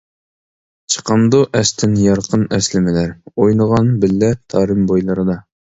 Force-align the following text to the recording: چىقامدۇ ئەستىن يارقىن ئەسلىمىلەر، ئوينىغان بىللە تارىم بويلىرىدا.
چىقامدۇ 0.93 1.41
ئەستىن 1.59 1.93
يارقىن 2.05 2.47
ئەسلىمىلەر، 2.59 3.15
ئوينىغان 3.37 3.95
بىللە 4.07 4.35
تارىم 4.57 4.87
بويلىرىدا. 4.93 5.43